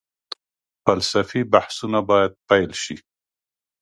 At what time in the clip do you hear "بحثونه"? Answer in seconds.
1.53-1.99